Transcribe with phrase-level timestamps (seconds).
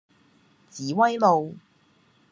[0.67, 1.55] 紫葳路